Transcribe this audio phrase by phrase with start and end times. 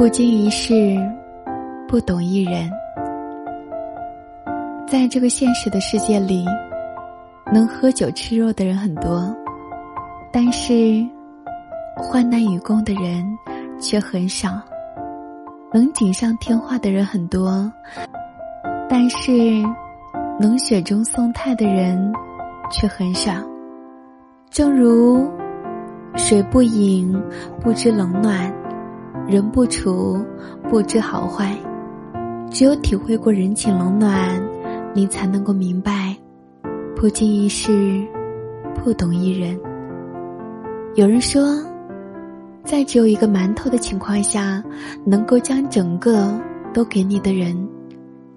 [0.00, 0.96] 不经一事，
[1.86, 2.70] 不懂一人。
[4.88, 6.42] 在这个现实的世界里，
[7.52, 9.30] 能喝酒吃肉的人很多，
[10.32, 11.06] 但是
[11.96, 13.22] 患难与共的人
[13.78, 14.58] 却很少。
[15.70, 17.70] 能锦上添花的人很多，
[18.88, 19.30] 但是
[20.38, 22.10] 能雪中送炭的人
[22.70, 23.32] 却很少。
[24.48, 25.30] 正如
[26.16, 27.14] 水不饮，
[27.60, 28.50] 不知冷暖。
[29.26, 30.24] 人不处，
[30.68, 31.56] 不知好坏。
[32.50, 34.40] 只有体会过人情冷暖，
[34.92, 36.16] 你才能够明白，
[36.96, 38.04] 不经一事，
[38.74, 39.58] 不懂一人。
[40.96, 41.56] 有人说，
[42.64, 44.62] 在只有一个馒头的情况下，
[45.04, 46.36] 能够将整个
[46.74, 47.56] 都给你的人，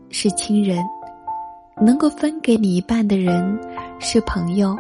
[0.10, 0.78] 是亲人；
[1.82, 3.60] 能够分给你一半的人，
[3.98, 4.76] 是朋友；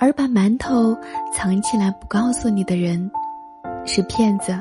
[0.00, 0.96] 而把馒头
[1.32, 3.08] 藏起来不告诉你的人，
[3.84, 4.52] 是骗子。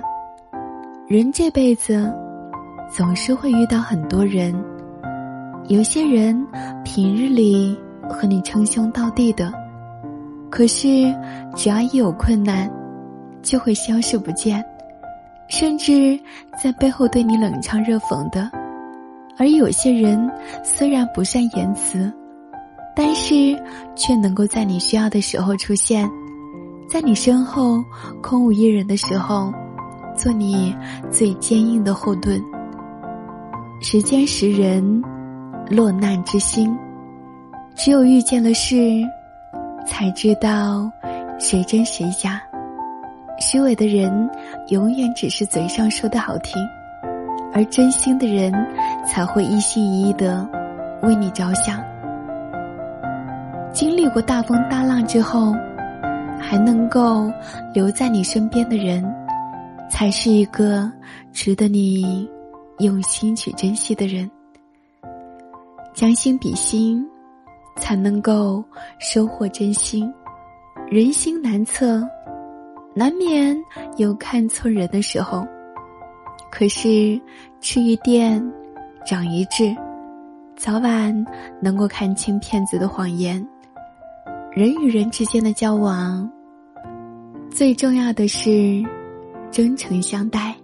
[1.09, 2.07] 人这辈子，
[2.87, 4.53] 总是会遇到很多人。
[5.67, 6.39] 有些人
[6.85, 7.75] 平日里
[8.07, 9.51] 和你称兄道弟的，
[10.51, 10.87] 可是
[11.55, 12.69] 只要一有困难，
[13.41, 14.63] 就会消失不见，
[15.47, 16.15] 甚至
[16.61, 18.47] 在背后对你冷嘲热讽的。
[19.35, 20.29] 而有些人
[20.63, 22.13] 虽然不善言辞，
[22.95, 23.59] 但是
[23.95, 26.07] 却能够在你需要的时候出现，
[26.87, 27.83] 在你身后
[28.21, 29.51] 空无一人的时候。
[30.19, 30.75] 做你
[31.09, 32.43] 最坚硬的后盾。
[33.81, 35.01] 时间识人，
[35.69, 36.77] 落难之心。
[37.73, 38.75] 只有遇见了事，
[39.87, 40.91] 才知道
[41.39, 42.41] 谁真谁假。
[43.39, 44.29] 虚伪的人
[44.67, 46.61] 永远只是嘴上说的好听，
[47.53, 48.51] 而真心的人
[49.07, 50.45] 才会一心一意的
[51.01, 51.81] 为你着想。
[53.71, 55.55] 经历过大风大浪之后，
[56.37, 57.31] 还能够
[57.73, 59.01] 留在你身边的人。
[59.89, 60.91] 才是一个
[61.33, 62.29] 值得你
[62.79, 64.29] 用心去珍惜的人。
[65.93, 67.05] 将心比心，
[67.75, 68.63] 才能够
[68.99, 70.09] 收获真心。
[70.89, 72.07] 人心难测，
[72.93, 73.57] 难免
[73.97, 75.45] 有看错人的时候。
[76.49, 77.19] 可是
[77.59, 78.41] 吃一堑，
[79.05, 79.75] 长一智，
[80.55, 81.25] 早晚
[81.61, 83.45] 能够看清骗子的谎言。
[84.51, 86.29] 人与人之间的交往，
[87.51, 88.83] 最重要的是。
[89.51, 90.55] 真诚相待，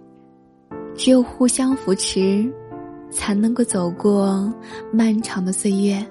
[0.94, 2.50] 只有互相扶持，
[3.10, 4.52] 才能够走过
[4.92, 6.04] 漫长的岁月，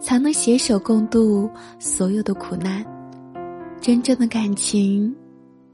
[0.00, 2.84] 才能携手共度所有的苦难。
[3.80, 5.14] 真正的感情，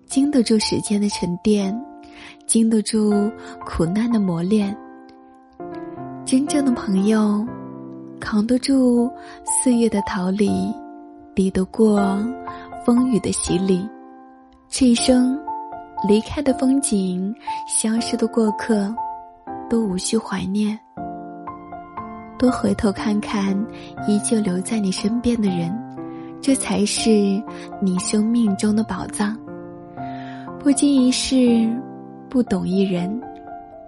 [0.06, 1.72] 经得住时间的沉淀，
[2.44, 3.30] 经得住
[3.64, 4.76] 苦难的磨练。
[6.24, 7.46] 真正的朋友，
[8.18, 9.08] 扛得住
[9.62, 10.50] 岁月的逃离，
[11.36, 12.18] 抵得过
[12.84, 13.88] 风雨的洗礼。
[14.68, 15.38] 这一生。
[16.06, 17.34] 离开的风景，
[17.66, 18.94] 消失的过客，
[19.68, 20.78] 都无需怀念。
[22.38, 23.56] 多回头看看，
[24.06, 25.72] 依旧留在你身边的人，
[26.40, 27.10] 这才是
[27.80, 29.36] 你生命中的宝藏。
[30.60, 31.68] 不经一事，
[32.28, 33.20] 不懂一人。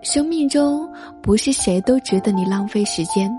[0.01, 0.89] 生命中
[1.21, 3.31] 不是谁都值得你浪费时间。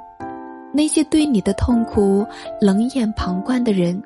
[0.71, 2.25] 那些对你的痛苦
[2.61, 4.01] 冷眼旁观的人，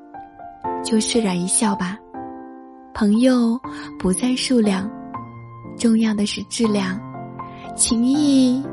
[0.83, 1.97] 就释然一笑吧。
[2.93, 3.59] 朋友
[3.97, 4.87] 不在数量，
[5.77, 6.99] 重要的是质量。
[7.75, 8.63] 情谊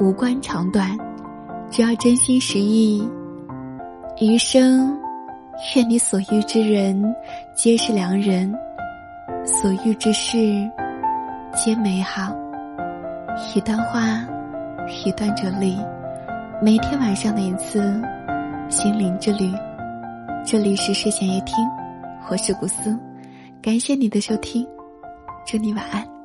[0.00, 0.98] 无关长短，
[1.70, 3.08] 只要真心实意。
[4.20, 4.98] 余生，
[5.76, 7.00] 愿你所遇之人
[7.54, 8.52] 皆是良人，
[9.46, 10.36] 所遇之事
[11.54, 12.34] 皆美好。
[13.54, 14.26] 一段话，
[15.04, 15.78] 一段哲理，
[16.60, 17.80] 每天晚上的一次
[18.68, 19.52] 心灵之旅。
[20.44, 21.54] 这里是睡前夜听，
[22.28, 22.98] 我是古斯。
[23.60, 24.66] 感谢你的收听，
[25.46, 26.17] 祝你晚安。